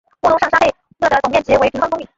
[0.21, 0.65] 穆东上沙佩
[0.97, 2.09] 勒的总面积为平方公里。